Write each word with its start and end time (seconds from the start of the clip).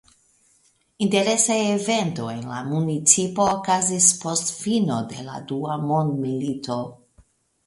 Interesa 1.05 1.57
evento 1.73 2.25
en 2.37 2.41
la 2.53 2.61
municipo 2.69 3.45
okazis 3.51 4.09
post 4.25 4.51
fino 4.63 4.99
de 5.13 5.27
la 5.29 5.37
dua 5.53 5.77
mondmilito. 5.85 6.81